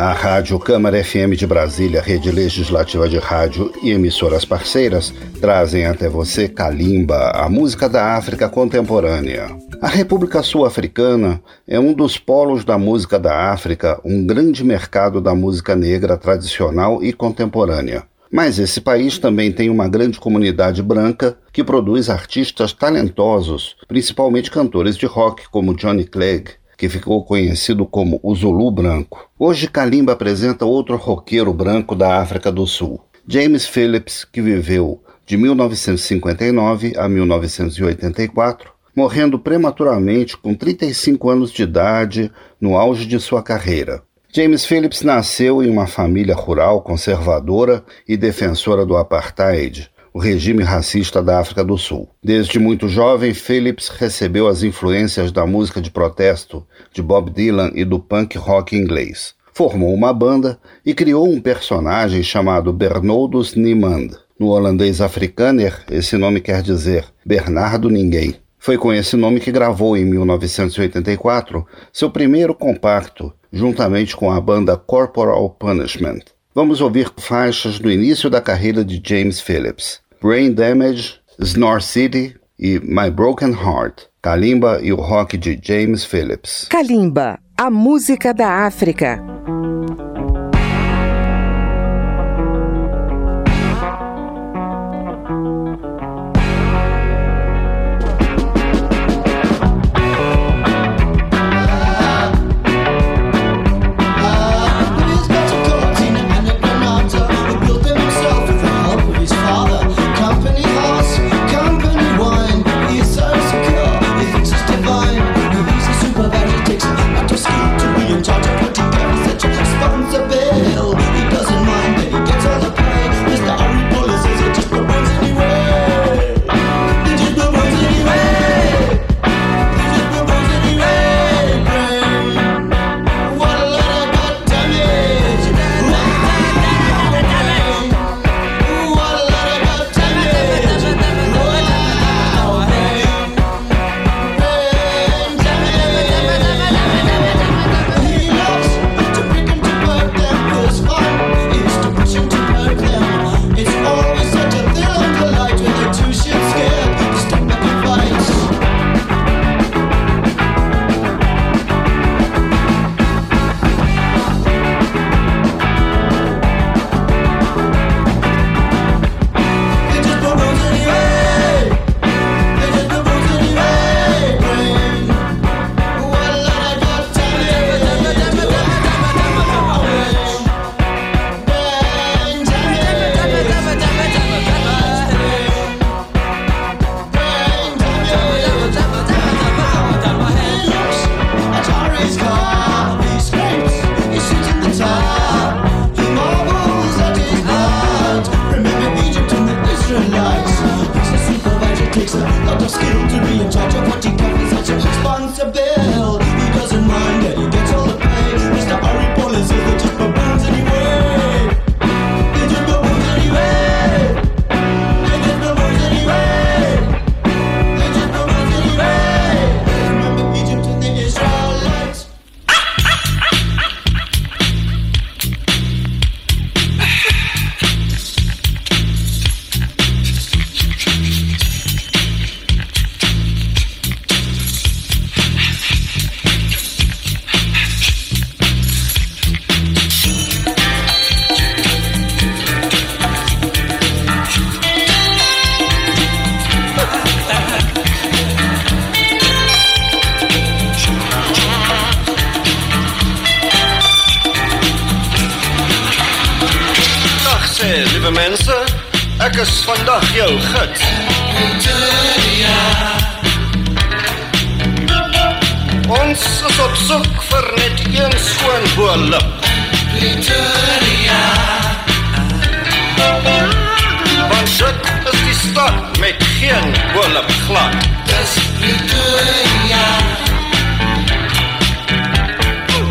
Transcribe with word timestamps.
A 0.00 0.12
Rádio 0.12 0.60
Câmara 0.60 1.02
FM 1.02 1.34
de 1.36 1.44
Brasília, 1.44 2.00
rede 2.00 2.30
legislativa 2.30 3.08
de 3.08 3.18
rádio 3.18 3.72
e 3.82 3.90
emissoras 3.90 4.44
parceiras 4.44 5.12
trazem 5.40 5.86
até 5.86 6.08
você 6.08 6.46
Kalimba, 6.48 7.32
a 7.34 7.48
música 7.48 7.88
da 7.88 8.14
África 8.14 8.48
contemporânea. 8.48 9.48
A 9.82 9.88
República 9.88 10.40
Sul-Africana 10.40 11.42
é 11.66 11.80
um 11.80 11.92
dos 11.92 12.16
polos 12.16 12.64
da 12.64 12.78
música 12.78 13.18
da 13.18 13.50
África, 13.50 14.00
um 14.04 14.24
grande 14.24 14.62
mercado 14.62 15.20
da 15.20 15.34
música 15.34 15.74
negra 15.74 16.16
tradicional 16.16 17.02
e 17.02 17.12
contemporânea. 17.12 18.04
Mas 18.30 18.60
esse 18.60 18.80
país 18.80 19.18
também 19.18 19.50
tem 19.50 19.68
uma 19.68 19.88
grande 19.88 20.20
comunidade 20.20 20.80
branca 20.80 21.36
que 21.52 21.64
produz 21.64 22.08
artistas 22.08 22.72
talentosos, 22.72 23.74
principalmente 23.88 24.48
cantores 24.48 24.96
de 24.96 25.06
rock 25.06 25.48
como 25.50 25.74
Johnny 25.74 26.04
Clegg, 26.04 26.52
que 26.78 26.88
ficou 26.88 27.24
conhecido 27.24 27.84
como 27.84 28.20
o 28.22 28.32
Zulu 28.36 28.70
Branco. 28.70 29.28
Hoje 29.36 29.68
Kalimba 29.68 30.12
apresenta 30.12 30.64
outro 30.64 30.96
roqueiro 30.96 31.52
branco 31.52 31.96
da 31.96 32.20
África 32.20 32.52
do 32.52 32.64
Sul, 32.68 33.00
James 33.26 33.66
Phillips, 33.66 34.24
que 34.24 34.40
viveu 34.40 35.02
de 35.26 35.36
1959 35.36 36.94
a 36.96 37.08
1984, 37.08 38.70
morrendo 38.94 39.40
prematuramente 39.40 40.36
com 40.36 40.54
35 40.54 41.28
anos 41.28 41.50
de 41.50 41.64
idade 41.64 42.30
no 42.60 42.76
auge 42.76 43.06
de 43.06 43.18
sua 43.18 43.42
carreira. 43.42 44.02
James 44.32 44.64
Phillips 44.64 45.02
nasceu 45.02 45.62
em 45.62 45.68
uma 45.68 45.86
família 45.86 46.34
rural 46.34 46.82
conservadora 46.82 47.84
e 48.06 48.16
defensora 48.16 48.86
do 48.86 48.96
apartheid, 48.96 49.90
o 50.12 50.18
regime 50.18 50.62
racista 50.62 51.22
da 51.22 51.38
África 51.38 51.64
do 51.64 51.76
Sul. 51.76 52.08
Desde 52.22 52.58
muito 52.58 52.88
jovem, 52.88 53.34
Phillips 53.34 53.88
recebeu 53.88 54.48
as 54.48 54.62
influências 54.62 55.30
da 55.32 55.46
música 55.46 55.80
de 55.80 55.90
protesto 55.90 56.66
de 56.92 57.02
Bob 57.02 57.30
Dylan 57.30 57.70
e 57.74 57.84
do 57.84 57.98
punk 57.98 58.36
rock 58.38 58.76
inglês. 58.76 59.34
Formou 59.52 59.92
uma 59.92 60.12
banda 60.12 60.58
e 60.86 60.94
criou 60.94 61.28
um 61.28 61.40
personagem 61.40 62.22
chamado 62.22 62.72
Bernardus 62.72 63.54
Niemand. 63.54 64.10
No 64.38 64.48
holandês 64.48 65.00
afrikaner, 65.00 65.84
esse 65.90 66.16
nome 66.16 66.40
quer 66.40 66.62
dizer 66.62 67.04
Bernardo 67.26 67.90
Ninguém. 67.90 68.36
Foi 68.58 68.76
com 68.76 68.92
esse 68.92 69.16
nome 69.16 69.40
que 69.40 69.50
gravou 69.50 69.96
em 69.96 70.04
1984 70.04 71.66
seu 71.92 72.10
primeiro 72.10 72.54
compacto, 72.54 73.32
juntamente 73.52 74.16
com 74.16 74.30
a 74.30 74.40
banda 74.40 74.76
Corporal 74.76 75.50
Punishment. 75.50 76.20
Vamos 76.54 76.80
ouvir 76.80 77.12
faixas 77.16 77.78
do 77.78 77.90
início 77.90 78.30
da 78.30 78.40
carreira 78.40 78.84
de 78.84 79.00
James 79.04 79.40
Phillips: 79.40 80.00
Brain 80.20 80.52
Damage, 80.52 81.20
Snore 81.40 81.82
City 81.82 82.34
e 82.58 82.80
My 82.80 83.10
Broken 83.10 83.52
Heart. 83.52 84.08
Kalimba 84.20 84.80
e 84.82 84.92
o 84.92 84.96
rock 84.96 85.36
de 85.36 85.58
James 85.62 86.04
Phillips. 86.04 86.66
Kalimba, 86.68 87.38
a 87.56 87.70
música 87.70 88.34
da 88.34 88.66
África. 88.66 89.37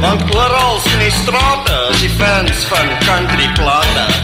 Want 0.02 0.36
oral 0.36 0.80
in 0.94 1.00
die 1.00 1.12
strate 1.12 1.88
is 1.90 2.00
die 2.00 2.10
fans 2.10 2.66
van 2.70 2.88
country 3.06 3.50
plate. 3.54 4.17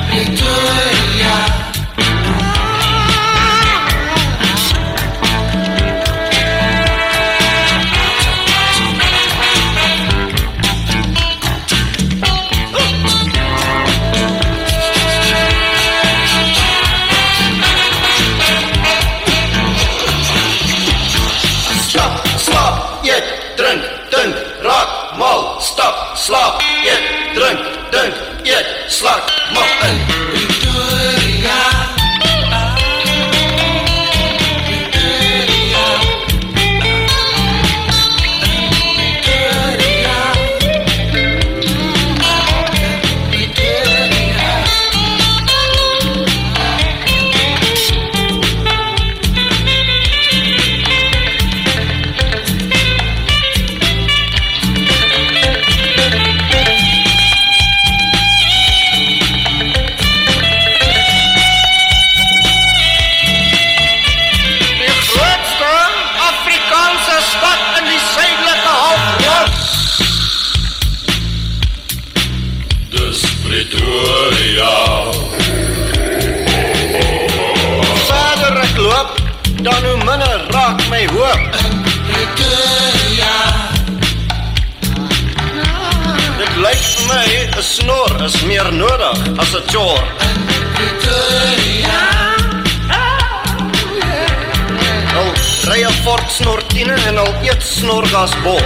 fort 96.04 96.32
snortine 96.32 96.96
en 97.08 97.18
al 97.18 97.34
eet 97.48 97.64
snorgas 97.64 98.34
bot. 98.44 98.64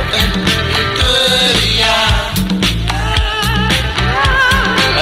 Pretoria. 0.74 1.98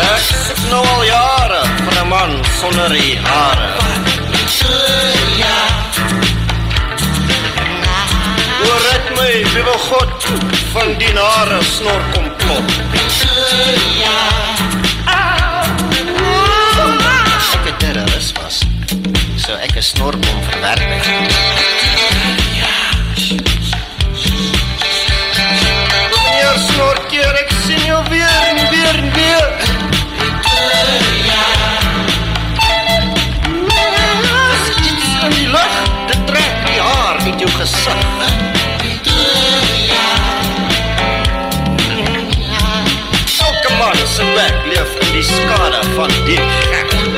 Ek 0.02 0.26
soek 0.26 0.60
nou 0.72 0.82
al 0.96 1.04
jare 1.08 1.62
vir 1.84 1.96
'n 2.02 2.08
man 2.10 2.32
sonder 2.60 2.90
die 2.92 3.16
hare. 3.28 3.70
Pretoria. 4.32 5.56
Oor 8.66 8.84
het 8.92 9.08
my 9.20 9.32
liewe 9.54 9.78
God 9.88 10.28
van 10.74 10.98
die 10.98 11.14
nare 11.14 11.60
snor 11.64 12.02
komplot. 12.16 12.68
Pretoria. 12.92 14.18
Ek 17.56 17.72
het 17.72 17.80
terroris 17.80 18.32
was. 18.42 18.60
So 19.38 19.54
ek 19.54 19.76
is 19.76 19.88
snorbom 19.88 20.44
verwerk. 20.50 21.75
die 45.16 45.24
skade 45.24 45.84
van 45.96 46.10
die 46.26 46.36
gek. 46.36 47.15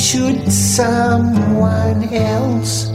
should 0.00 0.50
someone 0.50 2.02
else 2.14 2.88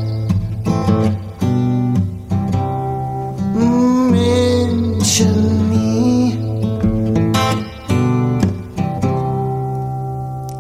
mention 4.10 5.36
me? 5.70 6.34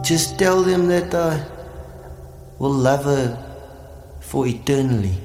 Just 0.03 0.37
tell 0.37 0.61
them 0.61 0.87
that 0.87 1.15
I 1.15 1.43
will 2.59 2.77
love 2.89 3.05
her 3.05 3.27
for 4.21 4.45
eternally. 4.45 5.24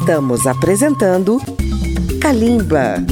Estamos 0.00 0.46
apresentando 0.46 1.38
Kalimba. 2.22 3.04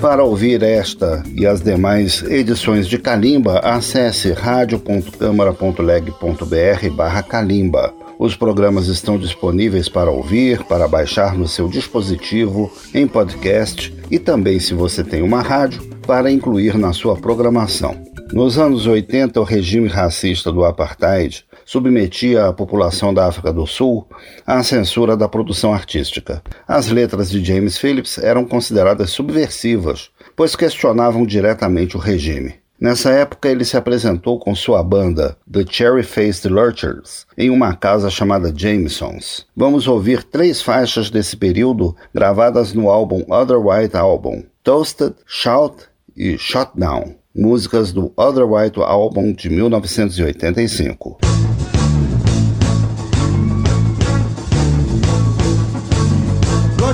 Para 0.00 0.22
ouvir 0.22 0.62
esta 0.62 1.24
e 1.34 1.44
as 1.44 1.60
demais 1.60 2.22
edições 2.22 2.86
de 2.86 2.98
Kalimba, 2.98 3.58
acesse 3.58 4.30
radio.câmara.leg.br 4.30 6.90
barra 6.94 7.20
Kalimba. 7.20 7.92
Os 8.16 8.36
programas 8.36 8.86
estão 8.86 9.18
disponíveis 9.18 9.88
para 9.88 10.08
ouvir, 10.08 10.62
para 10.62 10.86
baixar 10.86 11.36
no 11.36 11.48
seu 11.48 11.68
dispositivo, 11.68 12.72
em 12.94 13.08
podcast 13.08 13.92
e 14.08 14.20
também, 14.20 14.60
se 14.60 14.72
você 14.72 15.02
tem 15.02 15.20
uma 15.20 15.42
rádio, 15.42 15.82
para 16.06 16.30
incluir 16.30 16.78
na 16.78 16.92
sua 16.92 17.16
programação. 17.16 18.06
Nos 18.32 18.56
anos 18.58 18.86
80, 18.86 19.40
o 19.40 19.44
regime 19.44 19.88
racista 19.88 20.52
do 20.52 20.64
apartheid 20.64 21.44
submetia 21.66 22.46
a 22.46 22.52
população 22.52 23.12
da 23.12 23.26
África 23.26 23.52
do 23.52 23.66
Sul 23.66 24.06
à 24.46 24.62
censura 24.62 25.16
da 25.16 25.28
produção 25.28 25.74
artística. 25.74 26.40
As 26.66 26.88
letras 26.88 27.28
de 27.28 27.44
James 27.44 27.76
Phillips 27.76 28.18
eram 28.18 28.44
consideradas 28.44 29.10
subversivas, 29.10 30.10
pois 30.36 30.54
questionavam 30.54 31.26
diretamente 31.26 31.96
o 31.96 32.00
regime. 32.00 32.54
Nessa 32.78 33.10
época, 33.10 33.48
ele 33.48 33.64
se 33.64 33.76
apresentou 33.76 34.38
com 34.38 34.54
sua 34.54 34.82
banda, 34.82 35.36
The 35.50 35.64
Cherry 35.68 36.02
Faced 36.02 36.46
Lurchers, 36.46 37.26
em 37.36 37.48
uma 37.48 37.74
casa 37.74 38.10
chamada 38.10 38.52
Jamesons. 38.54 39.46
Vamos 39.56 39.88
ouvir 39.88 40.22
três 40.22 40.60
faixas 40.60 41.10
desse 41.10 41.36
período 41.36 41.96
gravadas 42.14 42.74
no 42.74 42.90
álbum 42.90 43.24
Other 43.28 43.58
White 43.58 43.96
Album: 43.96 44.44
Toasted, 44.62 45.14
Shout 45.26 45.84
e 46.14 46.36
Shutdown, 46.36 47.14
músicas 47.34 47.92
do 47.92 48.12
Other 48.14 48.44
White 48.44 48.78
Album 48.80 49.32
de 49.32 49.48
1985. 49.48 51.18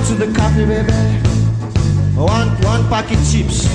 To 0.07 0.15
the 0.15 0.33
coffee, 0.33 0.65
baby. 0.65 0.91
I 0.91 2.19
want 2.19 2.63
one, 2.65 2.83
packet 2.89 3.19
chips. 3.31 3.67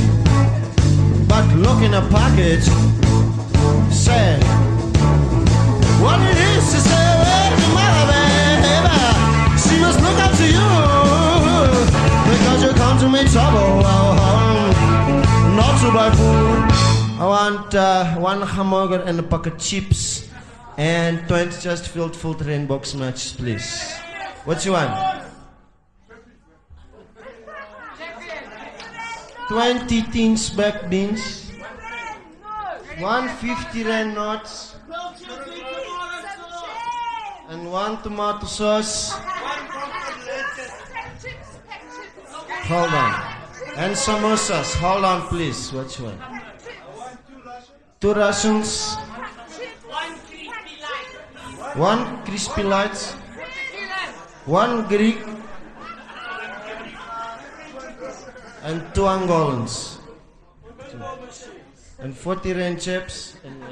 but 1.26 1.47
look 1.56 1.80
in 1.82 1.92
the 1.92 2.02
pocket. 2.11 2.62
Say, 3.90 4.37
what 6.02 6.20
it 6.20 6.37
is 6.37 6.68
to 6.73 7.00
where's 7.23 7.61
your 7.61 7.73
mother, 7.73 8.04
baby? 8.12 8.99
She 9.62 9.80
must 9.80 10.00
look 10.04 10.18
up 10.20 10.32
to 10.37 10.47
you 10.56 10.68
because 12.30 12.62
you 12.62 12.70
come 12.76 12.99
to 12.99 13.08
me 13.08 13.20
trouble. 13.32 13.80
Oh, 13.88 15.54
not 15.56 15.80
to 15.80 15.88
buy 15.97 16.11
food. 16.11 17.20
I 17.20 17.26
want 17.26 17.75
uh, 17.75 18.16
one 18.16 18.42
hamburger 18.42 19.02
and 19.02 19.18
a 19.18 19.23
packet 19.23 19.58
chips 19.58 20.28
and 20.76 21.26
20 21.26 21.61
just 21.61 21.88
filled 21.88 22.14
full 22.14 22.35
train 22.35 22.66
box 22.66 22.94
matches, 22.94 23.32
please. 23.32 23.92
What 24.44 24.64
you 24.66 24.73
want? 24.73 25.17
20 29.48 30.02
tins 30.12 30.50
back 30.50 30.90
beans, 30.90 31.50
150 32.98 33.82
rand 33.84 34.14
nuts, 34.14 34.76
and 37.48 37.72
one 37.72 37.96
tomato 38.02 38.44
sauce. 38.44 39.12
Hold 42.68 42.92
on. 42.92 43.14
And 43.76 43.96
samosas. 43.96 44.74
Hold 44.74 45.04
on, 45.04 45.22
please. 45.28 45.72
Which 45.72 45.98
one? 46.00 46.20
Two 48.00 48.12
Russians. 48.12 48.96
One 51.74 52.22
crispy 52.26 52.64
lights. 52.64 53.12
One 54.44 54.86
Greek. 54.88 55.38
And 58.62 58.82
two 58.94 59.02
Angolans. 59.02 59.98
And 61.98 62.16
40 62.16 62.52
rand 62.52 62.80
chips. 62.80 63.36
And, 63.44 63.62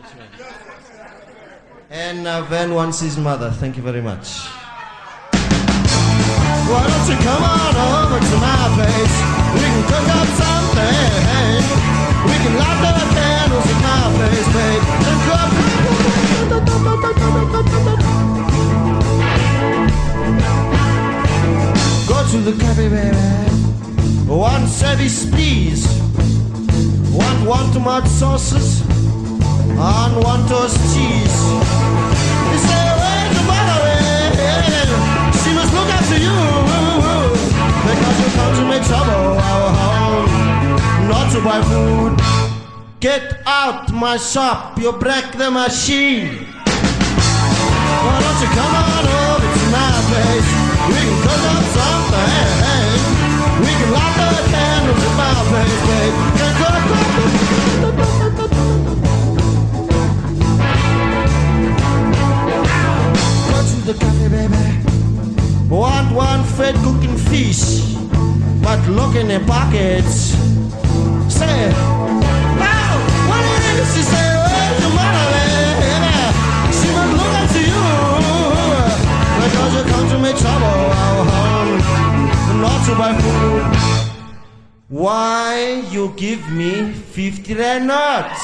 and 1.91 2.27
uh, 2.27 2.43
Van 2.43 2.75
wants 2.75 3.01
his 3.01 3.17
mother. 3.17 3.51
Thank 3.51 3.77
you 3.77 3.83
very 3.83 4.03
much. 4.03 4.47
Why 6.67 6.83
don't 6.83 7.09
you 7.09 7.17
come 7.23 7.43
on 7.43 7.77
over 7.77 8.19
to 8.19 8.37
my 8.43 8.67
place? 8.75 9.17
We 9.55 9.61
can 9.63 9.83
cook 9.87 10.09
up 10.11 10.29
something. 10.35 11.63
We 12.27 12.35
can 12.43 12.55
light 12.59 12.81
the 12.83 12.91
candles 13.15 13.67
at 13.71 13.79
my 13.87 14.03
place, 14.17 14.49
babe. 14.53 14.83
And. 15.07 15.27
Go 22.09 22.17
to 22.31 22.39
the 22.39 22.53
cafe, 22.59 22.89
baby. 22.89 23.66
One 24.27 24.67
service, 24.67 25.25
please. 25.31 25.87
One 27.15 27.47
one 27.47 27.73
tomato 27.73 28.09
sauces 28.09 28.83
and 28.83 30.17
one 30.23 30.47
toast 30.49 30.77
cheese. 30.93 31.37
Say, 32.67 32.87
where's 32.99 33.33
the 33.37 33.43
mother? 33.47 33.81
She 35.43 35.51
must 35.55 35.73
look 35.73 35.89
after 35.89 36.19
you 36.19 36.37
because 37.87 38.17
you 38.21 38.29
come 38.35 38.53
to 38.57 38.65
make 38.69 38.83
trouble. 38.83 39.39
Not 41.09 41.31
to 41.33 41.41
buy 41.41 41.63
food. 41.63 42.19
Get 42.99 43.39
out 43.47 43.93
my 43.93 44.17
shop, 44.17 44.79
you 44.79 44.91
break 44.93 45.33
the 45.33 45.51
machine. 45.53 46.47
Why 48.05 48.19
don't 48.21 48.41
you 48.43 48.49
come 48.59 48.75
on 48.75 49.07
over 49.07 49.47
to 49.55 49.67
my 49.71 49.91
place? 50.11 50.56
Want 65.77 66.11
one 66.17 66.43
fed 66.43 66.75
cooking 66.77 67.19
fish, 67.29 67.83
but 68.63 68.81
look 68.89 69.15
in 69.15 69.29
their 69.29 69.45
pockets. 69.45 70.33
Say, 71.29 71.69
now, 72.57 72.97
what 73.29 73.45
it 73.45 73.81
is? 73.81 73.95
She 73.95 74.01
say, 74.01 74.25
oh, 74.25 74.49
where's 74.57 74.81
your 74.81 74.93
mother? 74.97 75.29
She 76.73 76.89
must 76.97 77.13
look 77.21 77.45
to 77.53 77.61
you 77.61 77.85
because 79.45 79.73
you 79.77 79.83
come 79.93 80.09
to 80.09 80.19
make 80.19 80.39
trouble. 80.39 80.81
Oh, 80.97 81.29
oh 81.37 81.67
not 82.63 82.81
to 82.87 82.93
buy 82.97 83.13
food. 83.21 83.69
Why 84.89 85.85
you 85.91 86.15
give 86.17 86.51
me 86.53 86.91
50 86.91 87.53
rand 87.53 87.89
nuts? 87.89 88.41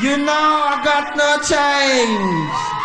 You 0.00 0.16
know 0.18 0.30
I 0.30 0.80
got 0.84 1.16
no 1.16 1.42
change. 1.42 2.75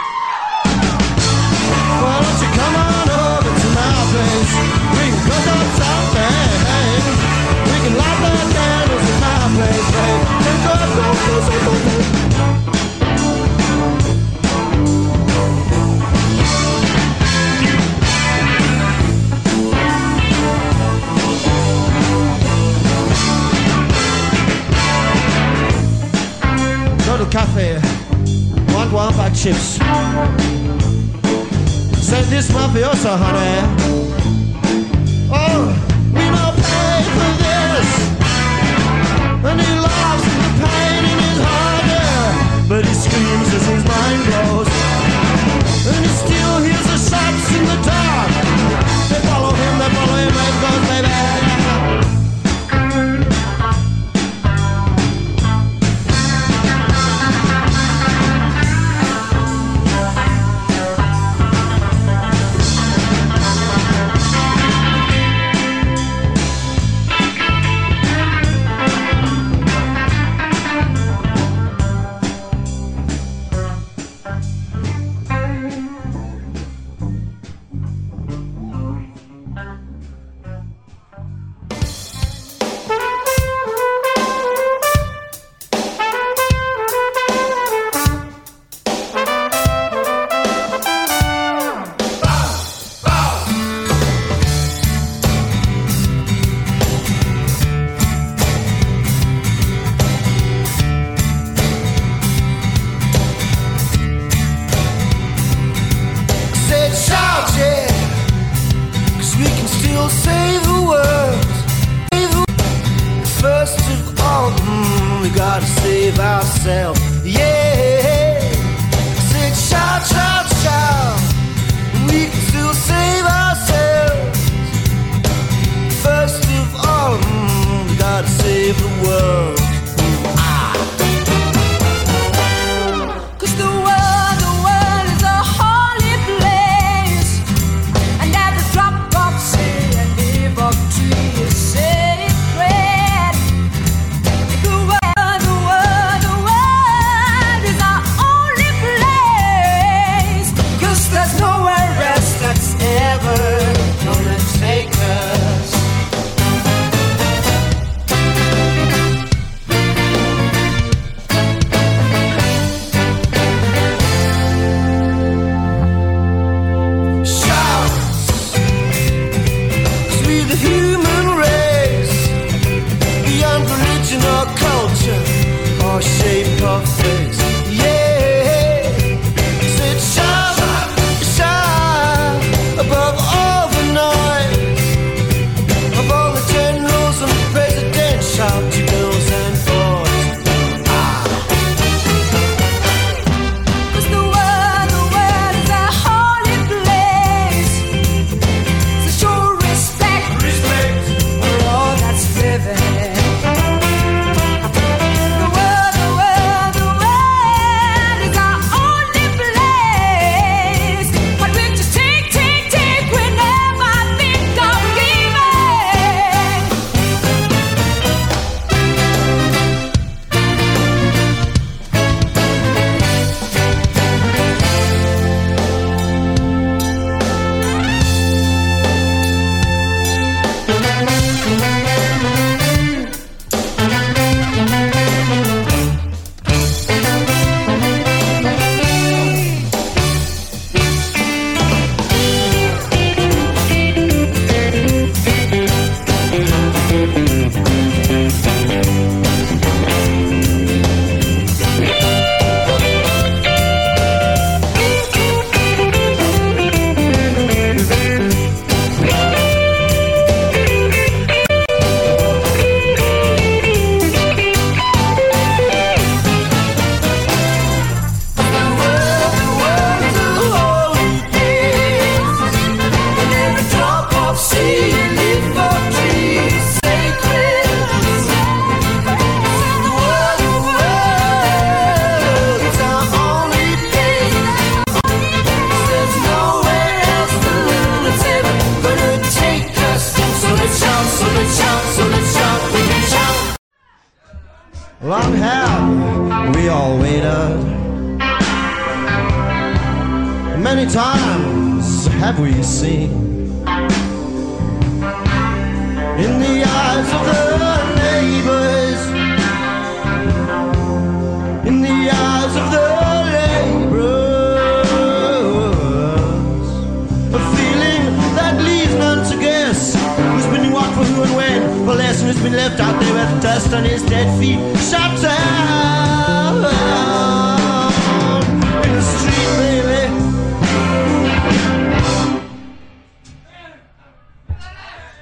Cafe. 27.31 27.75
Want 28.73 28.91
one 28.91 29.13
pack 29.13 29.33
chips. 29.33 29.79
Send 32.05 32.25
this 32.27 32.51
mafioso, 32.51 33.15
honey. 33.17 33.61
Oh, 35.31 35.90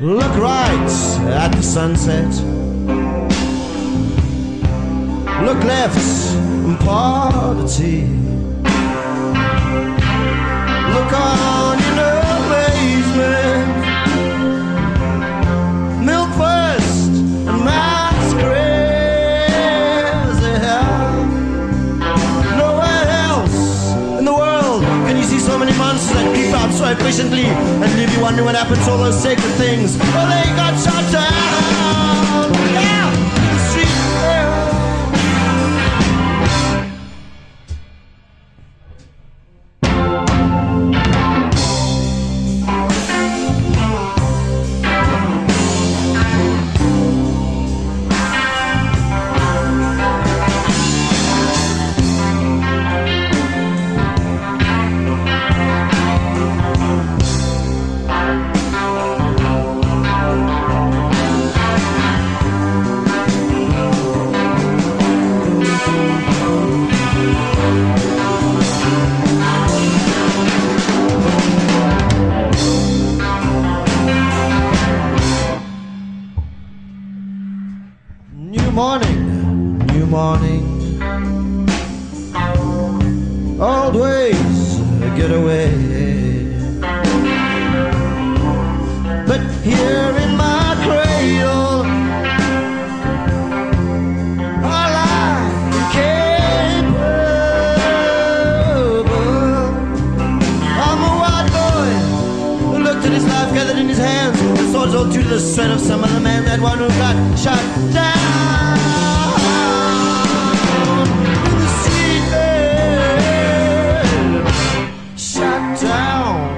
Look 0.01 0.33
right 0.37 0.89
at 1.27 1.51
the 1.51 1.61
sunset. 1.61 2.29
Look 5.43 5.61
left 5.65 5.97
and 6.37 6.79
pour 6.79 7.53
the 7.55 7.67
tea. 7.67 8.38
recently 27.09 27.45
and 27.45 27.97
leave 27.97 28.13
you 28.15 28.21
wondering 28.21 28.45
what 28.45 28.53
happened 28.53 28.79
to 28.83 28.91
all 28.91 28.99
those 28.99 29.19
sacred 29.19 29.51
things. 29.53 29.97
Well, 29.97 30.29
they 30.29 30.47
got 30.55 30.79
shot 30.79 31.11
down. 31.11 31.48
The 105.39 105.45
sweat 105.45 105.71
of 105.71 105.79
some 105.79 106.03
other 106.03 106.19
man. 106.19 106.43
That 106.45 106.59
one 106.59 106.77
who 106.77 106.87
got 106.99 107.15
shot 107.39 107.63
down 107.93 108.77
in 111.31 111.55
the 111.59 111.69
street. 111.79 112.27
Shot 115.17 115.81
down. 115.81 116.49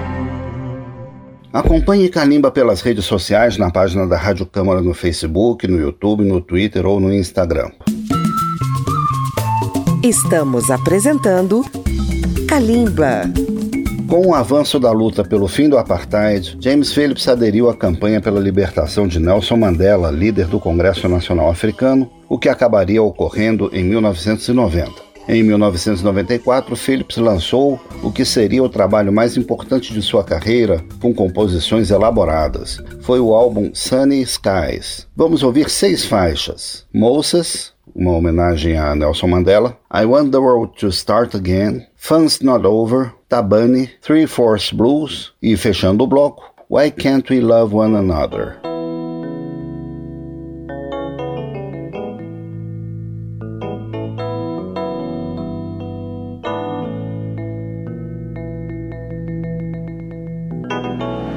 Acompanhe 1.53 2.09
Kalimba 2.09 2.51
pelas 2.51 2.81
redes 2.81 3.05
sociais 3.05 3.57
na 3.57 3.69
página 3.69 4.07
da 4.07 4.17
Rádio 4.17 4.45
Câmara 4.45 4.81
no 4.81 4.93
Facebook, 4.93 5.67
no 5.67 5.77
YouTube, 5.77 6.23
no 6.23 6.41
Twitter 6.41 6.85
ou 6.85 6.99
no 6.99 7.13
Instagram. 7.13 7.71
Estamos 10.03 10.71
apresentando 10.71 11.63
Kalimba. 12.47 13.29
Com 14.11 14.27
o 14.27 14.35
avanço 14.35 14.77
da 14.77 14.91
luta 14.91 15.23
pelo 15.23 15.47
fim 15.47 15.69
do 15.69 15.77
apartheid, 15.77 16.57
James 16.59 16.91
Phillips 16.91 17.29
aderiu 17.29 17.69
à 17.69 17.73
campanha 17.73 18.19
pela 18.19 18.41
libertação 18.41 19.07
de 19.07 19.21
Nelson 19.21 19.55
Mandela, 19.55 20.11
líder 20.11 20.47
do 20.47 20.59
Congresso 20.59 21.07
Nacional 21.07 21.49
Africano, 21.49 22.11
o 22.27 22.37
que 22.37 22.49
acabaria 22.49 23.01
ocorrendo 23.01 23.69
em 23.71 23.85
1990. 23.85 24.91
Em 25.29 25.41
1994, 25.43 26.75
Phillips 26.75 27.15
lançou 27.15 27.79
o 28.03 28.11
que 28.11 28.25
seria 28.25 28.61
o 28.61 28.67
trabalho 28.67 29.13
mais 29.13 29.37
importante 29.37 29.93
de 29.93 30.01
sua 30.01 30.25
carreira, 30.25 30.83
com 30.99 31.13
composições 31.13 31.89
elaboradas. 31.89 32.83
Foi 33.03 33.21
o 33.21 33.33
álbum 33.33 33.71
Sunny 33.73 34.21
Skies. 34.23 35.07
Vamos 35.15 35.41
ouvir 35.41 35.69
seis 35.69 36.03
faixas: 36.03 36.85
Moses, 36.93 37.71
uma 37.95 38.11
homenagem 38.11 38.75
a 38.77 38.93
Nelson 38.93 39.27
Mandela, 39.27 39.77
I 39.93 40.03
Want 40.03 40.31
the 40.31 40.37
World 40.37 40.73
to 40.81 40.89
Start 40.89 41.33
Again, 41.33 41.85
Fun's 41.95 42.41
Not 42.41 42.67
Over, 42.67 43.13
Tabani, 43.31 43.89
Three 44.01 44.25
Fourths 44.25 44.73
Blues 44.73 45.31
e, 45.41 45.55
fechando 45.55 46.03
o 46.03 46.05
bloco, 46.05 46.43
Why 46.67 46.91
Can't 46.91 47.29
We 47.29 47.39
Love 47.39 47.73
One 47.73 47.95
Another? 47.95 48.59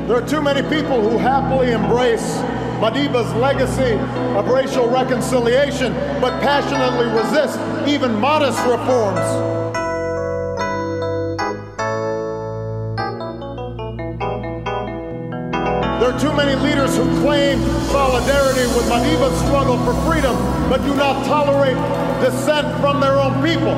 There 0.09 0.17
are 0.17 0.27
too 0.27 0.43
many 0.43 0.63
people 0.63 1.01
who 1.01 1.17
happily 1.17 1.71
embrace 1.71 2.39
Madiba's 2.81 3.33
legacy 3.35 3.95
of 4.37 4.49
racial 4.49 4.89
reconciliation, 4.89 5.93
but 6.21 6.43
passionately 6.43 7.07
resist 7.07 7.57
even 7.87 8.13
modest 8.17 8.59
reforms. 8.67 9.64
There 16.05 16.13
are 16.13 16.21
too 16.21 16.35
many 16.35 16.55
leaders 16.57 16.95
who 16.99 17.05
claim 17.23 17.59
solidarity 17.89 18.67
with 18.77 18.87
Madiba's 18.91 19.41
struggle 19.41 19.79
for 19.87 19.95
freedom, 20.05 20.37
but 20.69 20.83
do 20.83 20.95
not 20.95 21.25
tolerate 21.25 21.79
dissent 22.21 22.79
from 22.83 23.01
their 23.01 23.19
own 23.19 23.33
people. 23.43 23.73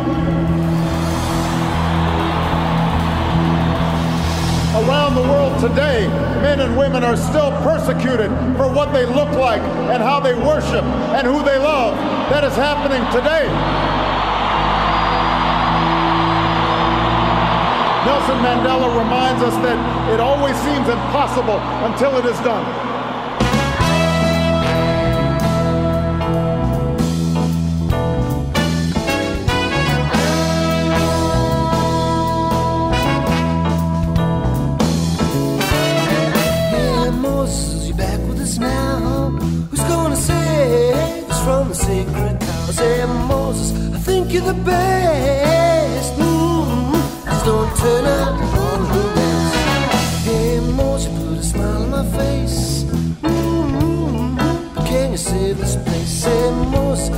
Around 4.74 5.14
the 5.14 5.22
world 5.22 5.60
today, 5.60 6.08
men 6.42 6.58
and 6.58 6.76
women 6.76 7.04
are 7.04 7.16
still 7.16 7.52
persecuted 7.62 8.32
for 8.56 8.66
what 8.72 8.92
they 8.92 9.06
look 9.06 9.30
like 9.30 9.62
and 9.62 10.02
how 10.02 10.18
they 10.18 10.34
worship 10.34 10.82
and 11.14 11.28
who 11.28 11.44
they 11.44 11.58
love. 11.58 11.94
That 12.30 12.42
is 12.42 12.56
happening 12.56 13.08
today. 13.12 13.95
Nelson 18.26 18.44
Mandela 18.44 18.88
reminds 18.98 19.40
us 19.40 19.54
that 19.62 20.12
it 20.12 20.18
always 20.18 20.56
seems 20.56 20.88
impossible 20.88 21.60
until 21.86 22.16
it 22.18 22.26
is 22.26 22.36
done. 22.40 22.64
From 41.44 41.68
the 41.68 41.74
sacred 41.76 42.40
cow? 42.40 42.70
Say, 42.72 43.06
Moses, 43.28 43.94
I 43.94 43.98
think 44.00 44.32
you're 44.32 44.42
the 44.42 44.54
best. 44.64 45.65
You 50.96 51.12
put 51.12 51.38
a 51.38 51.42
smile 51.42 51.82
on 51.82 51.90
my 51.90 52.04
face. 52.18 52.84
Mm, 53.22 54.74
but 54.74 54.86
can 54.86 55.12
you 55.12 55.18
save 55.18 55.58
this 55.58 55.76
place? 55.76 56.08
Say, 56.08 56.50
Moses, 56.50 57.10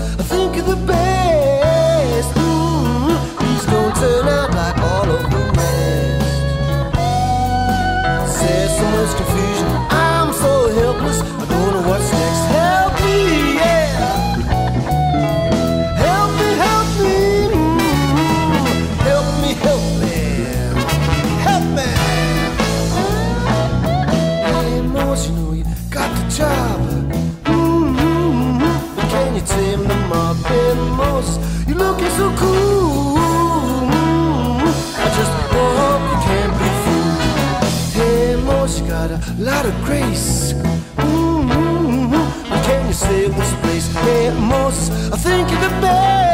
a 39.26 39.34
lot 39.40 39.64
of 39.66 39.74
grace. 39.84 40.52
Mm-hmm. 40.96 42.64
Can 42.64 42.86
you 42.86 42.92
save 42.92 43.34
this 43.36 43.54
place? 43.60 43.86
Hey, 43.94 44.30
Morse, 44.38 44.90
I 45.12 45.16
think 45.16 45.50
you're 45.50 45.60
the 45.60 45.74
best. 45.80 46.27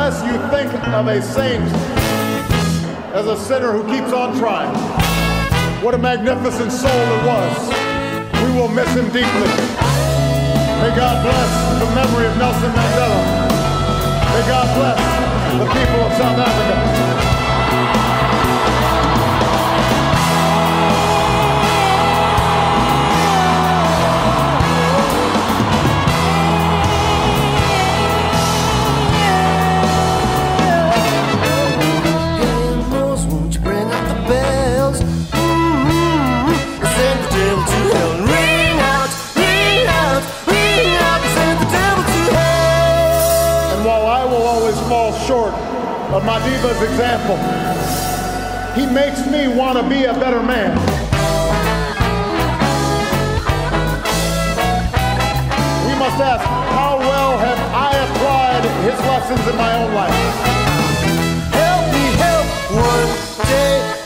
Unless 0.00 0.24
you 0.24 0.38
think 0.48 0.72
of 0.94 1.08
a 1.08 1.20
saint 1.20 1.62
as 3.12 3.26
a 3.26 3.36
sinner 3.36 3.70
who 3.70 3.84
keeps 3.84 4.14
on 4.14 4.34
trying. 4.38 4.74
What 5.84 5.94
a 5.94 5.98
magnificent 5.98 6.72
soul 6.72 6.90
it 6.90 7.26
was. 7.26 7.68
We 8.42 8.58
will 8.58 8.68
miss 8.68 8.88
him 8.94 9.04
deeply. 9.06 9.50
May 10.80 10.92
God 10.96 11.22
bless 11.22 11.80
the 11.80 11.94
memory 11.94 12.26
of 12.26 12.36
Nelson 12.38 12.70
Mandela. 12.70 13.20
May 14.32 14.44
God 14.48 14.68
bless 14.78 15.00
the 15.58 15.66
people 15.66 16.00
of 16.00 16.12
South 16.14 16.38
Africa. 16.38 17.19
Of 46.12 46.24
Madiba's 46.24 46.82
example. 46.82 47.36
He 48.74 48.84
makes 48.92 49.24
me 49.26 49.46
want 49.46 49.78
to 49.78 49.88
be 49.88 50.04
a 50.04 50.14
better 50.14 50.42
man. 50.42 50.74
We 55.86 55.94
must 55.98 56.20
ask, 56.20 56.44
how 56.44 56.98
well 56.98 57.38
have 57.38 57.58
I 57.72 57.96
applied 58.06 58.64
his 58.82 58.98
lessons 59.06 59.46
in 59.48 59.56
my 59.56 59.72
own 59.82 59.94
life? 59.94 60.14
Help 61.54 61.92
me 61.94 62.04
help 62.18 62.46
one 62.74 63.46
day 63.46 63.99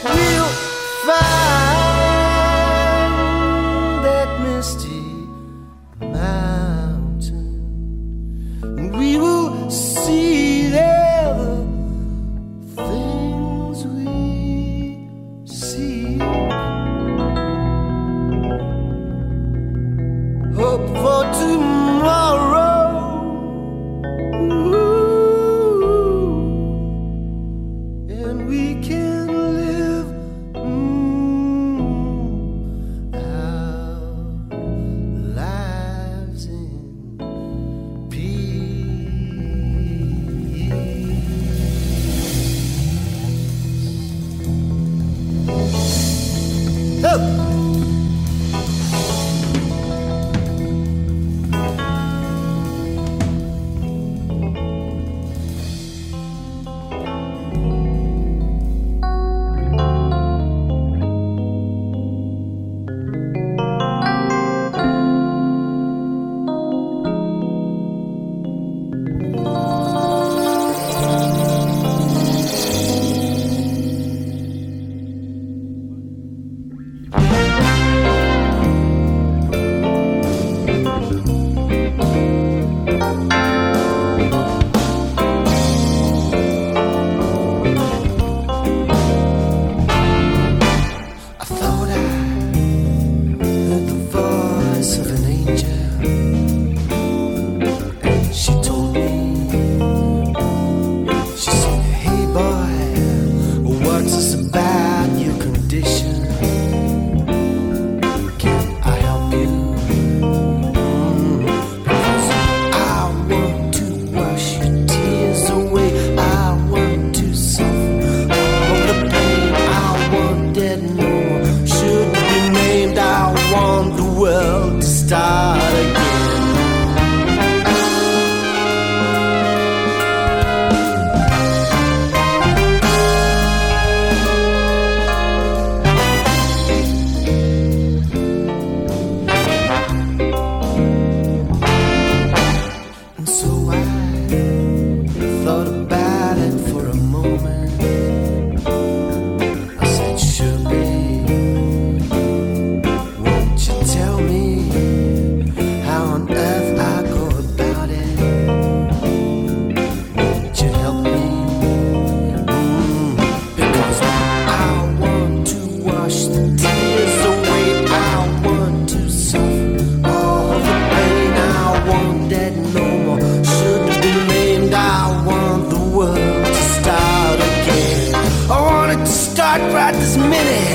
heart 179.59 179.71
cried 179.71 179.95
this 179.95 180.17
minute. 180.17 180.74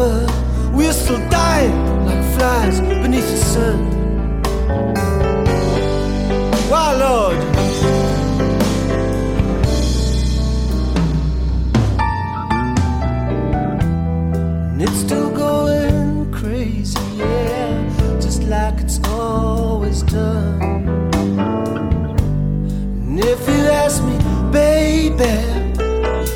Over, 0.00 0.26
we're 0.74 0.92
still 0.92 1.18
dying 1.28 2.06
like 2.06 2.24
flies 2.34 2.80
beneath 2.80 3.28
the 3.30 3.36
sun. 3.36 3.78
Why, 6.70 6.94
Lord? 6.94 7.36
It's 14.82 15.00
still 15.00 15.30
going 15.30 16.32
crazy, 16.32 16.98
yeah, 17.16 18.18
just 18.20 18.42
like 18.44 18.80
it's 18.80 18.98
always 19.08 20.02
done. 20.02 20.62
And 23.06 23.20
if 23.20 23.40
you 23.48 23.60
ask 23.84 24.02
me, 24.02 24.16
baby, 24.50 25.34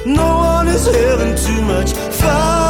no 0.05 0.29
one 0.37 0.68
is 0.68 0.87
having 0.87 1.35
too 1.37 1.62
much 1.62 1.92
fun. 1.92 2.63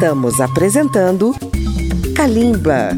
Estamos 0.00 0.40
apresentando 0.40 1.34
Kalimba. 2.16 2.92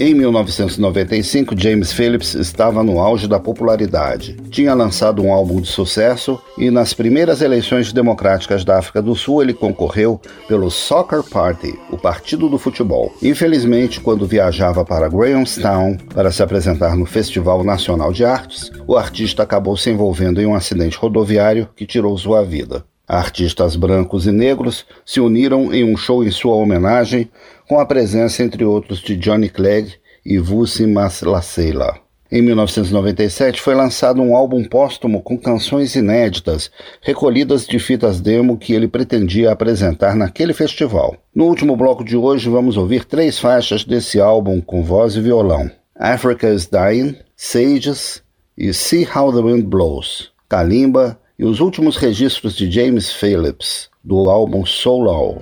Em 0.00 0.14
1995, 0.14 1.54
James 1.54 1.92
Phillips 1.92 2.32
estava 2.32 2.82
no 2.82 2.98
auge 2.98 3.28
da 3.28 3.38
popularidade. 3.38 4.34
Tinha 4.48 4.72
lançado 4.72 5.22
um 5.22 5.30
álbum 5.30 5.60
de 5.60 5.68
sucesso 5.68 6.40
e, 6.56 6.70
nas 6.70 6.94
primeiras 6.94 7.42
eleições 7.42 7.92
democráticas 7.92 8.64
da 8.64 8.78
África 8.78 9.02
do 9.02 9.14
Sul, 9.14 9.42
ele 9.42 9.52
concorreu 9.52 10.18
pelo 10.48 10.70
Soccer 10.70 11.22
Party, 11.22 11.78
o 11.90 11.98
partido 11.98 12.48
do 12.48 12.56
futebol. 12.56 13.12
Infelizmente, 13.22 14.00
quando 14.00 14.26
viajava 14.26 14.86
para 14.86 15.10
Grahamstown 15.10 15.98
para 16.14 16.32
se 16.32 16.42
apresentar 16.42 16.96
no 16.96 17.04
Festival 17.04 17.62
Nacional 17.62 18.10
de 18.10 18.24
Artes, 18.24 18.72
o 18.86 18.96
artista 18.96 19.42
acabou 19.42 19.76
se 19.76 19.90
envolvendo 19.90 20.40
em 20.40 20.46
um 20.46 20.54
acidente 20.54 20.96
rodoviário 20.96 21.68
que 21.76 21.84
tirou 21.84 22.16
sua 22.16 22.42
vida. 22.42 22.82
Artistas 23.08 23.76
brancos 23.76 24.26
e 24.26 24.32
negros 24.32 24.84
se 25.04 25.20
uniram 25.20 25.72
em 25.72 25.84
um 25.84 25.96
show 25.96 26.24
em 26.24 26.30
sua 26.30 26.54
homenagem, 26.54 27.30
com 27.68 27.78
a 27.78 27.86
presença, 27.86 28.42
entre 28.42 28.64
outros, 28.64 29.00
de 29.00 29.16
Johnny 29.16 29.48
Clegg 29.48 29.94
e 30.24 30.38
Vusi 30.38 30.86
Maslasela. 30.86 32.06
Em 32.30 32.42
1997 32.42 33.60
foi 33.60 33.76
lançado 33.76 34.20
um 34.20 34.34
álbum 34.34 34.64
póstumo 34.64 35.22
com 35.22 35.38
canções 35.38 35.94
inéditas, 35.94 36.72
recolhidas 37.00 37.64
de 37.64 37.78
fitas 37.78 38.20
demo 38.20 38.58
que 38.58 38.72
ele 38.72 38.88
pretendia 38.88 39.52
apresentar 39.52 40.16
naquele 40.16 40.52
festival. 40.52 41.16
No 41.32 41.44
último 41.44 41.76
bloco 41.76 42.02
de 42.02 42.16
hoje 42.16 42.48
vamos 42.48 42.76
ouvir 42.76 43.04
três 43.04 43.38
faixas 43.38 43.84
desse 43.84 44.20
álbum 44.20 44.60
com 44.60 44.82
voz 44.82 45.14
e 45.14 45.20
violão: 45.20 45.70
Africa 45.94 46.52
is 46.52 46.66
Dying, 46.66 47.14
Sages 47.36 48.20
e 48.58 48.74
See 48.74 49.06
How 49.06 49.32
the 49.32 49.42
Wind 49.42 49.64
Blows. 49.64 50.32
Kalimba 50.48 51.16
e 51.38 51.44
os 51.44 51.60
últimos 51.60 51.96
registros 51.96 52.54
de 52.54 52.70
James 52.70 53.12
Phillips, 53.12 53.90
do 54.02 54.30
álbum 54.30 54.64
Solo. 54.64 55.40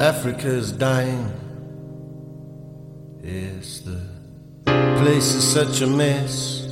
Africa 0.00 0.48
is 0.48 0.72
dying. 0.72 1.19
Such 5.50 5.80
a 5.80 5.86
mess. 5.88 6.62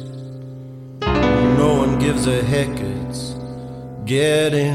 No 1.01 1.75
one 1.79 1.99
gives 1.99 2.29
a 2.29 2.45
heck. 2.45 2.69
It's 2.79 3.35
getting 4.05 4.68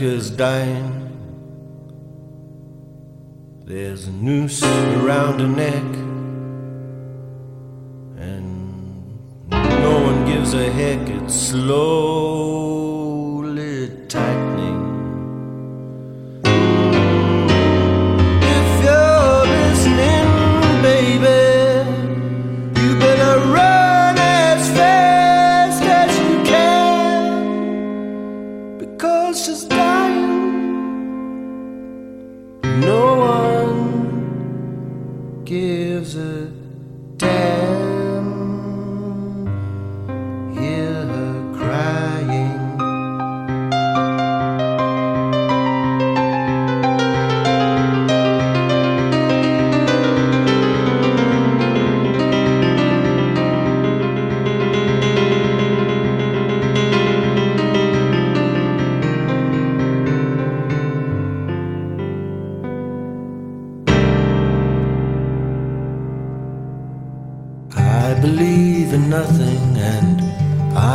Africa's 0.00 0.30
dying. 0.30 0.99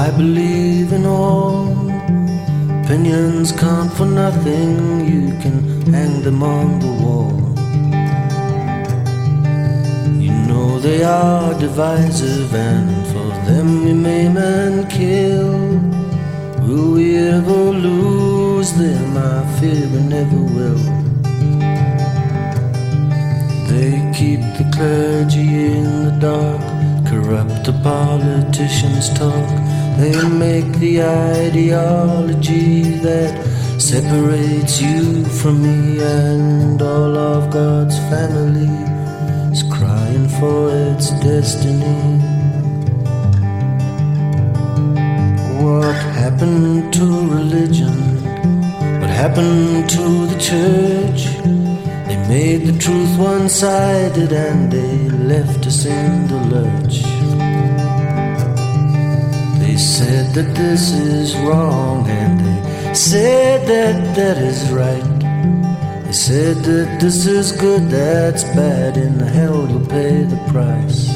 I 0.04 0.12
believe 0.12 0.92
in 0.92 1.06
all. 1.06 1.90
Opinions 2.84 3.54
count 3.54 3.94
for 3.94 4.06
nothing, 4.06 4.74
you 5.12 5.30
can 5.42 5.58
hang 5.94 6.22
them 6.22 6.44
on 6.44 6.80
the 6.84 6.92
wall. 7.02 7.38
You 10.26 10.34
know 10.50 10.80
they 10.80 11.02
are 11.04 11.58
divisive, 11.58 12.54
and 12.54 13.08
for 13.08 13.30
them 13.48 13.86
we 13.86 13.94
maim 13.94 14.36
and 14.36 14.90
kill. 14.92 15.54
Will 16.68 16.92
we 16.96 17.18
ever 17.18 17.64
lose 17.88 18.74
them? 18.74 19.16
I 19.16 19.46
fear 19.60 19.88
we 19.94 20.02
never 20.16 20.42
will. 20.56 20.84
They 23.70 23.92
keep 24.18 24.42
the 24.60 24.70
clergy 24.76 25.48
in 25.78 25.88
the 26.06 26.16
dark, 26.20 26.62
corrupt 27.08 27.64
the 27.64 27.74
politicians' 27.82 29.10
talk. 29.18 29.65
They 29.98 30.28
make 30.28 30.74
the 30.74 31.04
ideology 31.04 32.84
that 33.00 33.34
separates 33.80 34.82
you 34.82 35.24
from 35.24 35.64
me 35.64 36.04
and 36.04 36.82
all 36.82 37.18
of 37.18 37.50
God's 37.50 37.98
family 38.10 38.68
is 39.54 39.64
crying 39.64 40.28
for 40.38 40.70
its 40.70 41.12
destiny. 41.22 42.20
What 45.64 45.96
happened 45.96 46.94
to 46.96 47.06
religion? 47.30 47.96
What 49.00 49.10
happened 49.10 49.90
to 49.92 50.28
the 50.28 50.40
church? 50.40 51.22
They 52.08 52.18
made 52.28 52.68
the 52.68 52.78
truth 52.78 53.18
one 53.18 53.48
sided 53.48 54.34
and 54.34 54.70
they 54.70 55.10
left 55.10 55.66
us 55.66 55.86
in 55.86 56.28
the 56.28 56.40
lurch. 56.54 57.15
They 59.76 59.82
said 59.82 60.34
that 60.36 60.56
this 60.56 60.94
is 60.94 61.36
wrong 61.40 62.08
and 62.08 62.40
they 62.40 62.94
said 62.94 63.68
that 63.68 64.16
that 64.16 64.38
is 64.38 64.72
right. 64.72 65.04
They 66.06 66.14
said 66.14 66.64
that 66.64 67.02
this 67.02 67.26
is 67.26 67.52
good, 67.52 67.90
that's 67.90 68.46
bad, 68.56 68.96
and 68.96 69.22
in 69.22 69.28
hell 69.28 69.68
you'll 69.70 69.86
pay 69.86 70.24
the 70.24 70.38
price. 70.48 71.10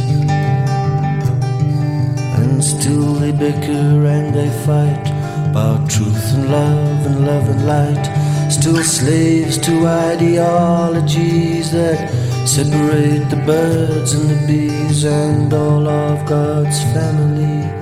And 2.36 2.62
still 2.62 3.14
they 3.14 3.32
bicker 3.32 4.05
and 4.16 4.36
they 4.36 4.49
fight 4.68 5.07
about 5.51 5.89
truth 5.89 6.34
and 6.34 6.51
love 6.51 7.05
and 7.05 7.26
love 7.26 7.47
and 7.47 7.66
light. 7.66 8.51
Still 8.51 8.84
slaves 8.84 9.57
to 9.60 9.88
ideologies 9.88 11.72
that 11.72 12.12
separate 12.45 13.24
the 13.30 13.41
birds 13.45 14.12
and 14.12 14.30
the 14.30 14.47
bees, 14.47 15.05
and 15.05 15.53
all 15.53 15.88
of 15.88 16.28
God's 16.28 16.82
family 16.91 17.78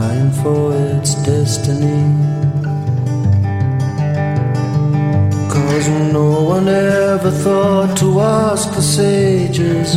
crying 0.00 0.32
for 0.42 0.72
its 0.74 1.12
destiny. 1.30 2.02
Cause 5.52 5.88
no 6.18 6.28
one 6.54 6.68
ever 6.68 7.30
thought 7.30 7.96
to 7.98 8.20
ask 8.20 8.66
the 8.74 8.82
sages. 8.82 9.88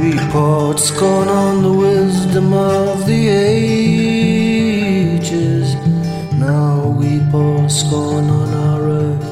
We 0.00 0.10
poured 0.32 0.78
scorn 0.80 1.28
on 1.28 1.62
the 1.62 1.72
wisdom 1.88 2.52
of 2.54 3.06
the 3.06 3.28
ages. 3.50 4.66
Now 6.48 6.74
we 7.00 7.20
pour 7.30 7.68
scorn 7.68 8.30
on 8.40 8.48
our 8.66 8.82
earth. 9.02 9.28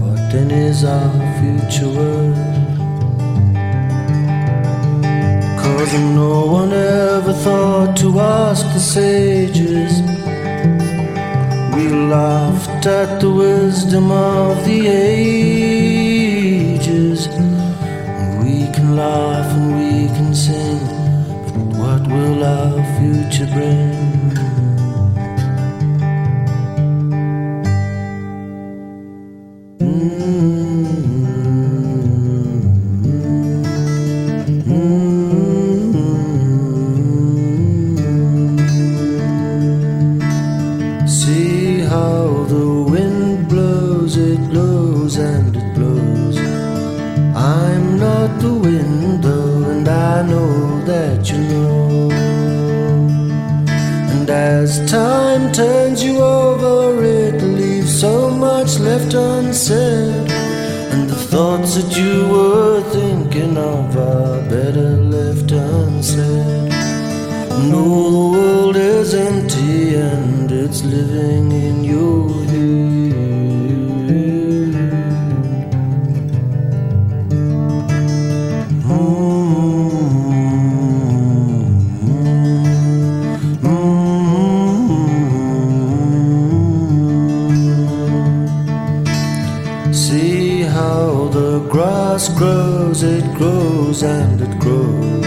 What 0.00 0.20
then 0.32 0.50
is 0.50 0.84
our 0.84 1.12
future 1.38 1.88
worth? 1.98 2.59
No 5.92 6.46
one 6.46 6.72
ever 6.72 7.32
thought 7.32 7.96
to 7.96 8.20
ask 8.20 8.64
the 8.72 8.78
sages. 8.78 10.00
We 11.74 11.88
laughed 11.88 12.86
at 12.86 13.20
the 13.20 13.28
wisdom 13.28 14.12
of 14.12 14.64
the 14.64 14.86
ages. 14.86 16.00
We 18.38 18.70
can 18.72 18.94
laugh 18.94 19.52
and 19.56 19.74
we 19.78 20.06
can 20.14 20.32
sing, 20.32 20.78
but 21.44 21.56
what 21.76 22.06
will 22.06 22.44
our 22.44 22.84
future 22.96 23.48
bring? 23.52 23.99
Unsaid. 59.60 60.30
And 60.92 61.08
the 61.08 61.14
thoughts 61.14 61.76
that 61.76 61.96
you 61.96 62.29
grass 92.20 92.38
grows, 92.38 93.02
it 93.02 93.24
grows 93.38 94.02
and 94.02 94.40
it 94.42 94.58
grows. 94.58 95.24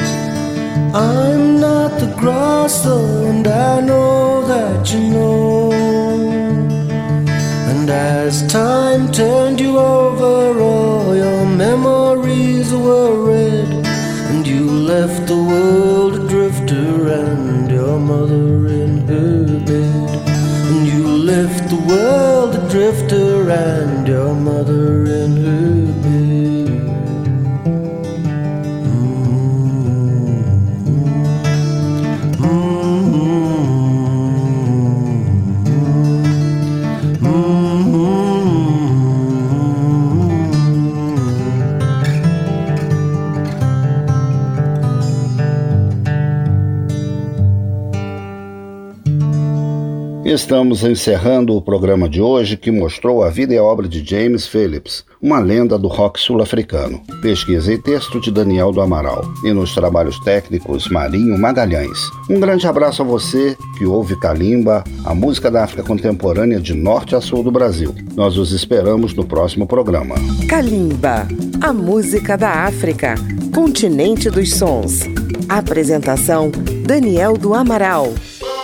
I'm 0.93 1.59
not 1.59 1.99
the 1.99 2.13
grass 2.19 2.83
though, 2.83 3.25
and 3.25 3.47
I 3.47 3.81
know 3.81 4.45
that 4.45 4.93
you 4.93 4.99
know. 4.99 5.71
And 7.69 7.89
as 7.89 8.45
time 8.47 9.11
turned 9.11 9.59
you 9.59 9.79
over, 9.79 10.59
all 10.59 11.15
your 11.15 11.45
memories 11.47 12.71
were 12.71 13.25
red. 13.25 13.69
And 14.29 14.45
you 14.45 14.69
left 14.69 15.27
the 15.27 15.37
world 15.37 16.13
a 16.15 16.27
drifter 16.27 17.07
and 17.07 17.71
your 17.71 17.97
mother 17.97 18.67
in 18.67 19.07
her 19.07 19.59
bed. 19.65 20.29
And 20.69 20.87
you 20.87 21.07
left 21.07 21.69
the 21.69 21.81
world 21.87 22.55
a 22.55 22.69
drifter 22.69 23.49
and 23.49 24.07
your 24.07 24.35
mother 24.35 25.05
in 25.05 25.37
her 25.37 25.82
Estamos 50.43 50.83
encerrando 50.83 51.55
o 51.55 51.61
programa 51.61 52.09
de 52.09 52.21
hoje 52.21 52.57
que 52.57 52.69
mostrou 52.69 53.23
a 53.23 53.29
vida 53.29 53.53
e 53.53 53.57
a 53.57 53.63
obra 53.63 53.87
de 53.87 54.03
James 54.05 54.45
Phillips, 54.45 55.05
uma 55.21 55.39
lenda 55.39 55.79
do 55.79 55.87
rock 55.87 56.19
sul-africano. 56.19 57.01
Pesquisa 57.21 57.71
e 57.71 57.77
texto 57.77 58.19
de 58.19 58.29
Daniel 58.29 58.73
do 58.73 58.81
Amaral. 58.81 59.23
E 59.45 59.53
nos 59.53 59.73
trabalhos 59.73 60.19
técnicos, 60.19 60.89
Marinho 60.89 61.39
Magalhães. 61.39 61.97
Um 62.29 62.41
grande 62.41 62.67
abraço 62.67 63.01
a 63.01 63.05
você 63.05 63.55
que 63.77 63.85
ouve 63.85 64.19
Kalimba, 64.19 64.83
a 65.05 65.15
música 65.15 65.49
da 65.49 65.63
África 65.63 65.81
contemporânea 65.81 66.59
de 66.59 66.73
norte 66.73 67.15
a 67.15 67.21
sul 67.21 67.41
do 67.41 67.49
Brasil. 67.49 67.95
Nós 68.13 68.37
os 68.37 68.51
esperamos 68.51 69.13
no 69.13 69.23
próximo 69.23 69.65
programa. 69.65 70.15
Kalimba, 70.49 71.25
a 71.61 71.71
música 71.71 72.37
da 72.37 72.65
África, 72.65 73.15
continente 73.55 74.29
dos 74.29 74.53
sons. 74.53 75.03
Apresentação: 75.47 76.51
Daniel 76.85 77.37
do 77.37 77.53
Amaral. 77.53 78.13